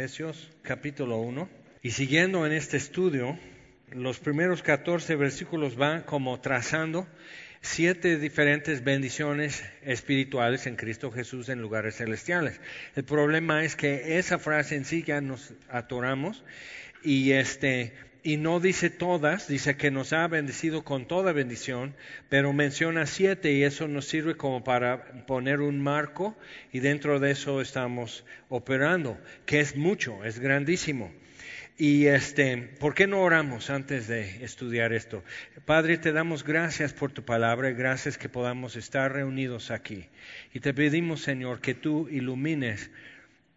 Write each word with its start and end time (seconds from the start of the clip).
Efesios 0.00 0.50
capítulo 0.62 1.18
1. 1.18 1.46
Y 1.82 1.90
siguiendo 1.90 2.46
en 2.46 2.52
este 2.52 2.78
estudio, 2.78 3.38
los 3.92 4.18
primeros 4.18 4.62
14 4.62 5.14
versículos 5.14 5.76
van 5.76 6.04
como 6.04 6.40
trazando 6.40 7.06
siete 7.60 8.16
diferentes 8.16 8.82
bendiciones 8.82 9.62
espirituales 9.82 10.66
en 10.66 10.76
Cristo 10.76 11.10
Jesús 11.10 11.50
en 11.50 11.60
lugares 11.60 11.96
celestiales. 11.96 12.62
El 12.96 13.04
problema 13.04 13.62
es 13.62 13.76
que 13.76 14.18
esa 14.18 14.38
frase 14.38 14.76
en 14.76 14.86
sí 14.86 15.02
ya 15.02 15.20
nos 15.20 15.52
atoramos 15.68 16.44
y 17.04 17.32
este 17.32 17.92
y 18.22 18.36
no 18.36 18.60
dice 18.60 18.90
todas, 18.90 19.48
dice 19.48 19.76
que 19.76 19.90
nos 19.90 20.12
ha 20.12 20.26
bendecido 20.28 20.82
con 20.82 21.06
toda 21.06 21.32
bendición, 21.32 21.94
pero 22.28 22.52
menciona 22.52 23.06
siete 23.06 23.52
y 23.52 23.62
eso 23.62 23.88
nos 23.88 24.06
sirve 24.06 24.36
como 24.36 24.62
para 24.64 25.26
poner 25.26 25.60
un 25.60 25.80
marco 25.82 26.36
y 26.72 26.80
dentro 26.80 27.18
de 27.18 27.30
eso 27.30 27.60
estamos 27.60 28.24
operando, 28.48 29.18
que 29.46 29.60
es 29.60 29.76
mucho, 29.76 30.24
es 30.24 30.38
grandísimo. 30.38 31.12
Y 31.78 32.08
este, 32.08 32.58
¿por 32.58 32.92
qué 32.92 33.06
no 33.06 33.22
oramos 33.22 33.70
antes 33.70 34.06
de 34.06 34.44
estudiar 34.44 34.92
esto? 34.92 35.24
Padre, 35.64 35.96
te 35.96 36.12
damos 36.12 36.44
gracias 36.44 36.92
por 36.92 37.10
tu 37.10 37.24
palabra 37.24 37.70
gracias 37.70 38.18
que 38.18 38.28
podamos 38.28 38.76
estar 38.76 39.10
reunidos 39.14 39.70
aquí. 39.70 40.06
Y 40.52 40.60
te 40.60 40.74
pedimos, 40.74 41.22
Señor, 41.22 41.62
que 41.62 41.72
tú 41.72 42.06
ilumines 42.10 42.90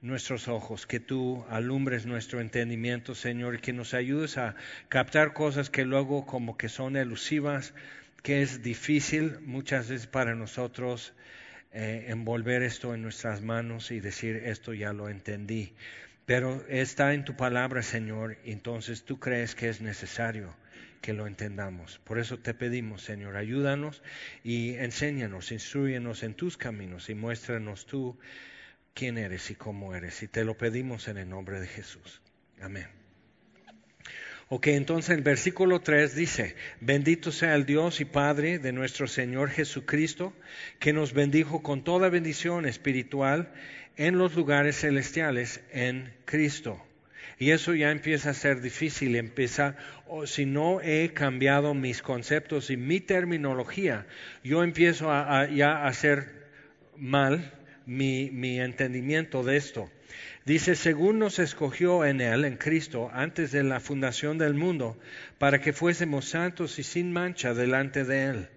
nuestros 0.03 0.49
ojos, 0.49 0.85
que 0.85 0.99
tú 0.99 1.45
alumbres 1.49 2.05
nuestro 2.05 2.41
entendimiento, 2.41 3.15
Señor, 3.15 3.55
y 3.55 3.59
que 3.59 3.71
nos 3.71 3.93
ayudes 3.93 4.37
a 4.37 4.55
captar 4.89 5.31
cosas 5.31 5.69
que 5.69 5.85
luego 5.85 6.25
como 6.25 6.57
que 6.57 6.67
son 6.67 6.97
elusivas, 6.97 7.73
que 8.21 8.41
es 8.41 8.61
difícil 8.61 9.39
muchas 9.39 9.87
veces 9.87 10.05
para 10.05 10.35
nosotros 10.35 11.13
eh, 11.71 12.05
envolver 12.09 12.63
esto 12.63 12.93
en 12.93 13.01
nuestras 13.01 13.41
manos 13.41 13.91
y 13.91 14.01
decir, 14.01 14.35
esto 14.35 14.73
ya 14.73 14.91
lo 14.91 15.07
entendí. 15.07 15.73
Pero 16.25 16.65
está 16.67 17.13
en 17.13 17.23
tu 17.23 17.37
palabra, 17.37 17.81
Señor, 17.81 18.37
entonces 18.43 19.05
tú 19.05 19.19
crees 19.19 19.55
que 19.55 19.69
es 19.69 19.79
necesario 19.79 20.53
que 21.01 21.13
lo 21.13 21.27
entendamos. 21.27 21.99
Por 22.03 22.19
eso 22.19 22.39
te 22.39 22.53
pedimos, 22.53 23.03
Señor, 23.03 23.37
ayúdanos 23.37 24.03
y 24.43 24.75
enséñanos, 24.75 25.53
instruyenos 25.53 26.23
en 26.23 26.33
tus 26.33 26.57
caminos 26.57 27.09
y 27.09 27.15
muéstranos 27.15 27.85
tú 27.85 28.17
quién 28.93 29.17
eres 29.17 29.49
y 29.51 29.55
cómo 29.55 29.95
eres. 29.95 30.23
Y 30.23 30.27
te 30.27 30.43
lo 30.43 30.57
pedimos 30.57 31.07
en 31.07 31.17
el 31.17 31.29
nombre 31.29 31.59
de 31.59 31.67
Jesús. 31.67 32.21
Amén. 32.61 32.87
Ok, 34.49 34.67
entonces 34.67 35.15
el 35.15 35.23
versículo 35.23 35.81
3 35.81 36.15
dice, 36.15 36.55
bendito 36.79 37.31
sea 37.31 37.55
el 37.55 37.65
Dios 37.65 38.01
y 38.01 38.05
Padre 38.05 38.59
de 38.59 38.71
nuestro 38.71 39.07
Señor 39.07 39.49
Jesucristo, 39.49 40.33
que 40.79 40.93
nos 40.93 41.13
bendijo 41.13 41.63
con 41.63 41.83
toda 41.83 42.09
bendición 42.09 42.65
espiritual 42.65 43.51
en 43.95 44.17
los 44.17 44.35
lugares 44.35 44.79
celestiales 44.79 45.61
en 45.71 46.13
Cristo. 46.25 46.79
Y 47.39 47.51
eso 47.51 47.73
ya 47.73 47.89
empieza 47.89 48.29
a 48.29 48.35
ser 48.35 48.61
difícil, 48.61 49.15
empieza, 49.15 49.75
si 50.25 50.45
no 50.45 50.81
he 50.81 51.13
cambiado 51.13 51.73
mis 51.73 52.01
conceptos 52.01 52.69
y 52.69 52.77
mi 52.77 52.99
terminología, 52.99 54.05
yo 54.43 54.63
empiezo 54.63 55.07
ya 55.51 55.77
a 55.77 55.87
hacer 55.87 56.43
mal 56.95 57.62
mi, 57.85 58.29
mi 58.31 58.59
entendimiento 58.59 59.43
de 59.43 59.57
esto. 59.57 59.89
Dice, 60.45 60.75
según 60.75 61.19
nos 61.19 61.39
escogió 61.39 62.05
en 62.05 62.21
Él, 62.21 62.45
en 62.45 62.57
Cristo, 62.57 63.09
antes 63.13 63.51
de 63.51 63.63
la 63.63 63.79
fundación 63.79 64.37
del 64.37 64.53
mundo, 64.53 64.97
para 65.37 65.59
que 65.59 65.73
fuésemos 65.73 66.25
santos 66.25 66.79
y 66.79 66.83
sin 66.83 67.11
mancha 67.11 67.53
delante 67.53 68.03
de 68.03 68.25
Él 68.25 68.49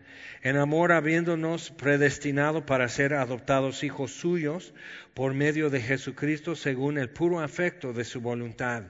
en 0.47 0.57
amor 0.57 0.93
habiéndonos 0.93 1.71
predestinado 1.71 2.67
para 2.67 2.89
ser 2.89 3.15
adoptados 3.15 3.83
hijos 3.83 4.13
suyos 4.13 4.75
por 5.13 5.35
medio 5.35 5.71
de 5.71 5.81
Jesucristo 5.81 6.55
según 6.55 6.99
el 6.99 7.11
puro 7.11 7.41
afecto 7.41 7.93
de 7.93 8.05
su 8.05 8.21
voluntad, 8.21 8.85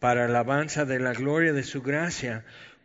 para 0.00 0.24
alabanza 0.24 0.84
de 0.84 0.98
la 0.98 1.12
gloria 1.12 1.52
de 1.52 1.62
su 1.62 1.82
gracia, 1.82 2.44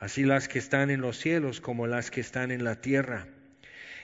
así 0.00 0.24
las 0.24 0.48
que 0.48 0.58
están 0.58 0.90
en 0.90 1.00
los 1.00 1.16
cielos 1.16 1.60
como 1.60 1.86
las 1.86 2.10
que 2.10 2.20
están 2.20 2.50
en 2.50 2.64
la 2.64 2.80
tierra 2.80 3.28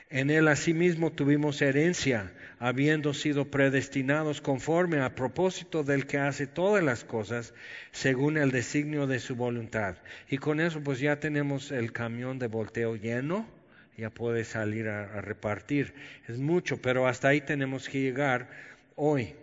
en 0.09 0.31
él 0.31 0.47
asimismo 0.47 1.11
tuvimos 1.11 1.61
herencia, 1.61 2.33
habiendo 2.61 3.13
sido 3.13 3.51
predestinados 3.51 4.41
conforme 4.41 5.01
a 5.01 5.17
propósito 5.17 5.83
del 5.83 6.07
que 6.07 6.19
hace 6.19 6.47
todas 6.47 6.85
las 6.85 7.03
cosas 7.03 7.55
según 7.91 8.37
el 8.37 8.53
designio 8.53 9.09
de 9.09 9.19
su 9.19 9.35
voluntad. 9.35 9.97
Y 10.31 10.39
con 10.39 10.61
eso 10.61 10.81
pues 10.81 11.01
ya 11.01 11.19
tenemos 11.19 11.73
el 11.73 11.91
camión 11.91 12.39
de 12.39 12.47
volteo 12.47 12.95
lleno, 12.95 13.49
ya 13.97 14.11
puede 14.11 14.45
salir 14.45 14.89
a, 14.89 15.13
a 15.13 15.21
repartir. 15.23 15.93
Es 16.29 16.39
mucho, 16.39 16.81
pero 16.81 17.09
hasta 17.09 17.29
ahí 17.29 17.41
tenemos 17.41 17.89
que 17.89 18.01
llegar 18.01 18.49
hoy. 18.95 19.35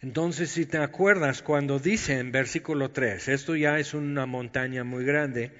Entonces, 0.00 0.50
si 0.50 0.64
te 0.64 0.78
acuerdas, 0.78 1.42
cuando 1.42 1.78
dice 1.78 2.18
en 2.18 2.32
versículo 2.32 2.90
3, 2.90 3.28
esto 3.28 3.54
ya 3.54 3.78
es 3.78 3.94
una 3.94 4.26
montaña 4.26 4.84
muy 4.84 5.04
grande, 5.04 5.52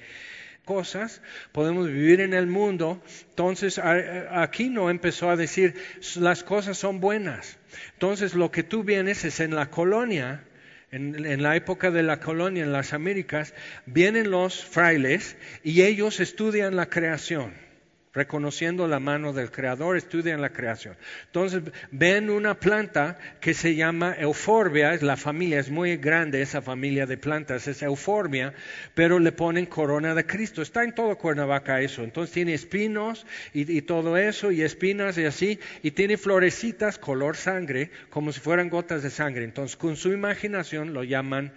cosas, 0.65 1.23
podemos 1.53 1.89
vivir 1.89 2.21
en 2.21 2.35
el 2.35 2.47
mundo. 2.47 3.03
Entonces 3.31 3.79
aquí 3.79 4.69
no 4.69 4.91
empezó 4.91 5.31
a 5.31 5.37
decir 5.37 5.75
las 6.17 6.45
cosas 6.45 6.79
son 6.79 7.01
buenas. 7.01 7.59
Entonces 7.95 8.35
lo 8.35 8.51
que 8.51 8.63
tú 8.63 8.85
vienes 8.85 9.25
es 9.25 9.41
en 9.41 9.55
la 9.55 9.71
colonia, 9.71 10.45
en, 10.91 11.27
en, 11.27 11.43
la 11.43 11.57
época 11.57 11.91
de 11.91 12.03
la 12.03 12.21
colonia 12.21 12.65
en 12.65 12.73
las 12.73 12.93
Américas, 12.93 13.55
vienen 13.87 14.31
los 14.31 14.65
frailes 14.65 15.37
y 15.63 15.83
ellos 15.83 16.21
estudian 16.21 16.77
la 16.77 16.87
creación 16.87 17.68
reconociendo 18.13 18.89
la 18.89 19.01
mano 19.01 19.33
del 19.33 19.51
Creador, 19.51 19.97
estudian 19.97 20.41
la 20.41 20.51
creación. 20.51 20.97
Entonces 21.27 21.63
ven 21.91 22.31
una 22.31 22.55
planta 22.59 23.19
que 23.41 23.55
se 23.55 23.75
llama 23.75 24.15
euforbia, 24.19 24.97
la 25.01 25.17
familia, 25.17 25.61
es 25.61 25.71
muy 25.71 25.97
grande 25.97 26.43
esa 26.43 26.63
familia 26.63 27.07
de 27.07 27.17
plantas, 27.17 27.69
es 27.69 27.83
euforbia, 27.83 28.55
pero 28.95 29.19
le 29.19 29.33
ponen 29.33 29.67
corona 29.67 30.15
de 30.15 30.27
Cristo. 30.27 30.63
Está 30.63 30.85
en 30.85 30.95
todo 30.95 31.17
Cuernavaca 31.17 31.81
eso. 31.81 32.03
Entonces 32.03 32.33
tiene 32.33 32.55
espinos 32.55 33.27
y, 33.53 33.83
todo 33.83 34.17
eso, 34.17 34.51
y 34.51 34.63
espinas 34.63 35.19
y 35.19 35.25
así, 35.25 35.59
y 35.83 35.93
tiene 35.93 36.17
florecitas 36.17 36.99
color 36.99 37.37
sangre, 37.37 37.91
como 38.11 38.33
si 38.33 38.41
fueran 38.41 38.69
gotas 38.69 39.03
de 39.03 39.11
sangre. 39.11 39.45
Entonces 39.45 39.77
con 39.77 39.97
su 39.97 40.13
imaginación 40.13 40.93
lo 40.93 41.05
llaman 41.05 41.53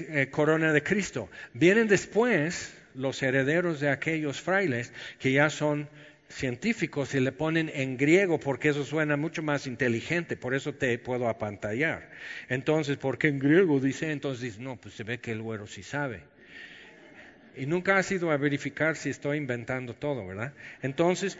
eh, 0.00 0.28
corona 0.30 0.72
de 0.72 0.82
Cristo. 0.82 1.28
Vienen 1.54 1.86
después 1.86 2.72
los 2.96 3.22
herederos 3.22 3.80
de 3.80 3.90
aquellos 3.90 4.40
frailes 4.40 4.92
que 5.18 5.32
ya 5.32 5.50
son 5.50 5.88
científicos 6.28 7.14
y 7.14 7.20
le 7.20 7.32
ponen 7.32 7.70
en 7.72 7.96
griego 7.96 8.40
porque 8.40 8.70
eso 8.70 8.84
suena 8.84 9.16
mucho 9.16 9.42
más 9.42 9.66
inteligente, 9.66 10.36
por 10.36 10.54
eso 10.54 10.74
te 10.74 10.98
puedo 10.98 11.28
apantallar. 11.28 12.10
Entonces, 12.48 12.96
¿por 12.96 13.18
qué 13.18 13.28
en 13.28 13.38
griego 13.38 13.78
dice? 13.80 14.10
Entonces 14.10 14.58
no, 14.58 14.76
pues 14.76 14.94
se 14.94 15.04
ve 15.04 15.18
que 15.18 15.32
el 15.32 15.42
güero 15.42 15.66
sí 15.66 15.82
sabe. 15.82 16.22
Y 17.56 17.64
nunca 17.64 17.96
has 17.96 18.10
ido 18.12 18.30
a 18.30 18.36
verificar 18.36 18.96
si 18.96 19.08
estoy 19.08 19.38
inventando 19.38 19.94
todo, 19.94 20.26
¿verdad? 20.26 20.52
Entonces 20.82 21.38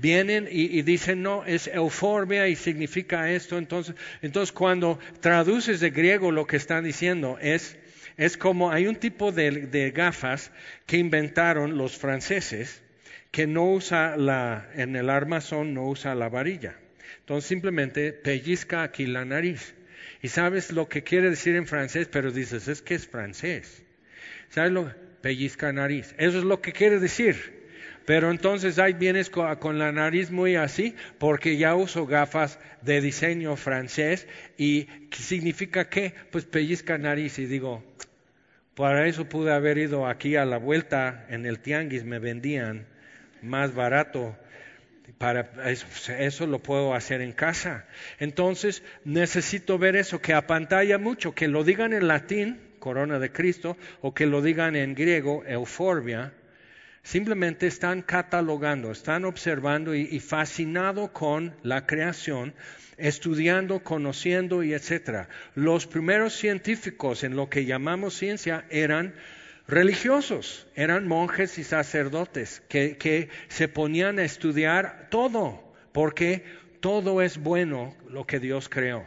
vienen 0.00 0.46
y, 0.48 0.82
dicen, 0.82 1.22
no, 1.22 1.44
es 1.44 1.66
euforbia 1.66 2.46
y 2.46 2.54
significa 2.54 3.32
esto. 3.32 3.58
Entonces, 3.58 3.96
entonces 4.22 4.52
cuando 4.52 5.00
traduces 5.20 5.80
de 5.80 5.90
griego 5.90 6.30
lo 6.30 6.46
que 6.46 6.56
están 6.56 6.84
diciendo 6.84 7.38
es 7.40 7.76
es 8.16 8.36
como 8.36 8.70
hay 8.70 8.86
un 8.86 8.96
tipo 8.96 9.32
de, 9.32 9.92
gafas 9.94 10.50
que 10.86 10.96
inventaron 10.98 11.76
los 11.76 11.96
franceses 11.96 12.82
que 13.30 13.46
no 13.46 13.72
usa 13.72 14.16
la, 14.16 14.70
en 14.74 14.96
el 14.96 15.10
armazón 15.10 15.74
no 15.74 15.88
usa 15.88 16.14
la 16.14 16.28
varilla. 16.28 16.76
Entonces 17.20 17.48
simplemente 17.48 18.12
pellizca 18.12 18.82
aquí 18.82 19.06
la 19.06 19.24
nariz. 19.24 19.74
Y 20.22 20.28
sabes 20.28 20.72
lo 20.72 20.88
que 20.88 21.02
quiere 21.02 21.28
decir 21.28 21.56
en 21.56 21.66
francés, 21.66 22.08
pero 22.10 22.30
dices, 22.30 22.68
es 22.68 22.80
que 22.80 22.94
es 22.94 23.06
francés. 23.06 23.82
¿Sabes 24.48 24.72
lo? 24.72 24.92
Pellizca 25.20 25.72
nariz. 25.72 26.14
Eso 26.18 26.38
es 26.38 26.44
lo 26.44 26.62
que 26.62 26.72
quiere 26.72 26.98
decir. 26.98 27.56
Pero 28.06 28.30
entonces 28.30 28.78
ahí 28.78 28.92
vienes 28.92 29.28
con, 29.30 29.78
la 29.78 29.90
nariz 29.90 30.30
muy 30.30 30.54
así, 30.54 30.94
porque 31.18 31.56
ya 31.56 31.74
uso 31.74 32.06
gafas 32.06 32.60
de 32.82 33.00
diseño 33.00 33.56
francés 33.56 34.28
y 34.56 34.86
significa 35.10 35.88
que, 35.88 36.14
pues 36.30 36.44
pellizca 36.44 36.96
nariz 36.98 37.40
y 37.40 37.46
digo, 37.46 37.84
para 38.76 39.06
eso 39.06 39.24
pude 39.24 39.52
haber 39.52 39.78
ido 39.78 40.06
aquí 40.06 40.36
a 40.36 40.44
la 40.44 40.58
vuelta 40.58 41.24
en 41.30 41.46
el 41.46 41.60
tianguis, 41.60 42.04
me 42.04 42.18
vendían 42.18 42.86
más 43.42 43.74
barato. 43.74 44.36
para 45.18 45.48
eso, 45.70 46.46
lo 46.46 46.58
puedo 46.58 46.94
hacer 46.94 47.22
en 47.22 47.32
casa. 47.32 47.86
Entonces 48.18 48.82
necesito 49.04 49.78
ver 49.78 49.96
eso, 49.96 50.20
que 50.20 50.34
apantalla 50.34 50.98
mucho, 50.98 51.34
que 51.34 51.48
lo 51.48 51.64
digan 51.64 51.94
en 51.94 52.06
latín, 52.06 52.60
corona 52.78 53.18
de 53.18 53.32
Cristo, 53.32 53.78
o 54.02 54.12
que 54.12 54.26
lo 54.26 54.42
digan 54.42 54.76
en 54.76 54.94
griego, 54.94 55.42
euforbia. 55.46 56.34
Simplemente 57.06 57.68
están 57.68 58.02
catalogando, 58.02 58.90
están 58.90 59.26
observando 59.26 59.94
y, 59.94 60.08
y 60.10 60.18
fascinado 60.18 61.12
con 61.12 61.54
la 61.62 61.86
creación, 61.86 62.52
estudiando, 62.98 63.84
conociendo 63.84 64.64
y 64.64 64.72
etcétera. 64.72 65.28
Los 65.54 65.86
primeros 65.86 66.32
científicos 66.32 67.22
en 67.22 67.36
lo 67.36 67.48
que 67.48 67.64
llamamos 67.64 68.14
ciencia 68.14 68.64
eran 68.70 69.14
religiosos, 69.68 70.66
eran 70.74 71.06
monjes 71.06 71.58
y 71.58 71.62
sacerdotes 71.62 72.60
que, 72.68 72.96
que 72.96 73.28
se 73.46 73.68
ponían 73.68 74.18
a 74.18 74.24
estudiar 74.24 75.06
todo, 75.08 75.62
porque 75.92 76.42
todo 76.80 77.22
es 77.22 77.38
bueno 77.38 77.96
lo 78.10 78.26
que 78.26 78.40
Dios 78.40 78.68
creó. 78.68 79.06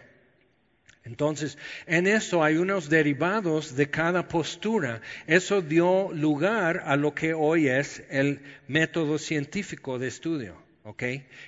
Entonces, 1.10 1.58
en 1.88 2.06
eso 2.06 2.44
hay 2.44 2.58
unos 2.58 2.88
derivados 2.88 3.76
de 3.76 3.90
cada 3.90 4.28
postura. 4.28 5.02
Eso 5.26 5.64
dio 5.64 6.12
lugar 6.14 6.84
a 6.86 6.96
lo 6.96 7.16
que 7.16 7.34
hoy 7.34 7.68
es 7.68 8.04
el 8.12 8.42
método 8.68 9.18
científico 9.18 9.98
de 9.98 10.08
estudio. 10.08 10.56
¿ok? 10.84 11.04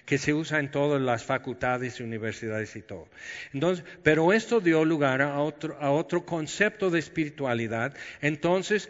Que 0.05 0.17
se 0.17 0.33
usa 0.33 0.59
en 0.59 0.71
todas 0.71 0.99
las 0.99 1.23
facultades 1.23 1.99
universidades 1.99 2.75
y 2.75 2.81
todo. 2.81 3.07
Entonces, 3.53 3.85
pero 4.01 4.33
esto 4.33 4.61
dio 4.61 4.83
lugar 4.83 5.21
a 5.21 5.39
otro 5.39 6.25
concepto 6.25 6.89
de 6.89 6.97
espiritualidad. 6.97 7.95
Entonces, 8.19 8.89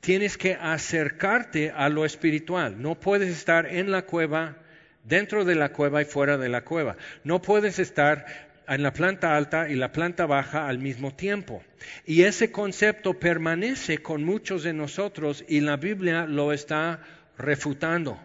tienes 0.00 0.36
que 0.36 0.54
acercarte 0.54 1.70
a 1.70 1.88
lo 1.88 2.04
espiritual. 2.04 2.82
No 2.82 2.98
puedes 2.98 3.30
estar 3.30 3.66
en 3.66 3.92
la 3.92 4.02
cueva, 4.02 4.56
dentro 5.04 5.44
de 5.44 5.54
la 5.54 5.68
cueva 5.70 6.02
y 6.02 6.06
fuera 6.06 6.38
de 6.38 6.48
la 6.48 6.64
cueva. 6.64 6.96
No 7.22 7.40
puedes 7.40 7.78
estar 7.78 8.48
en 8.68 8.82
la 8.82 8.92
planta 8.92 9.36
alta 9.36 9.68
y 9.68 9.74
la 9.74 9.92
planta 9.92 10.26
baja 10.26 10.68
al 10.68 10.78
mismo 10.78 11.14
tiempo. 11.14 11.62
Y 12.04 12.22
ese 12.22 12.52
concepto 12.52 13.14
permanece 13.14 13.98
con 13.98 14.24
muchos 14.24 14.62
de 14.62 14.72
nosotros 14.72 15.44
y 15.48 15.60
la 15.60 15.76
Biblia 15.76 16.26
lo 16.26 16.52
está 16.52 17.00
refutando. 17.36 18.18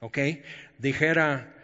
¿Ok? 0.00 0.18
Dijera, 0.78 1.55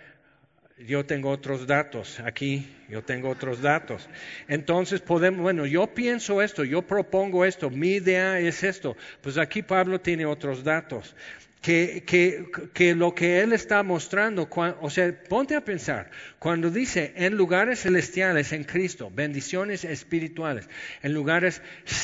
yo 0.86 1.04
tengo 1.04 1.30
otros 1.30 1.66
datos, 1.66 2.20
aquí 2.20 2.68
yo 2.88 3.02
tengo 3.02 3.30
otros 3.30 3.60
datos. 3.60 4.08
Entonces 4.48 5.00
podemos, 5.00 5.40
bueno, 5.40 5.66
yo 5.66 5.86
pienso 5.88 6.42
esto, 6.42 6.64
yo 6.64 6.82
propongo 6.82 7.44
esto, 7.44 7.70
mi 7.70 7.92
idea 7.92 8.38
es 8.38 8.62
esto. 8.62 8.96
Pues 9.20 9.38
aquí 9.38 9.62
Pablo 9.62 10.00
tiene 10.00 10.26
otros 10.26 10.64
datos. 10.64 11.14
Que, 11.60 12.02
que, 12.04 12.46
que, 12.74 12.96
lo 12.96 13.14
que 13.14 13.40
él 13.40 13.52
está 13.52 13.84
mostrando, 13.84 14.48
o 14.80 14.90
sea, 14.90 15.16
ponte 15.28 15.54
a 15.54 15.64
pensar, 15.64 16.10
cuando 16.40 16.70
dice 16.70 17.12
en 17.14 17.36
lugares 17.36 17.82
celestiales 17.82 18.52
en 18.52 18.64
Cristo, 18.64 19.12
bendiciones 19.14 19.84
espirituales, 19.84 20.68
en 21.04 21.14
lugares 21.14 21.62
celestiales, 21.86 22.02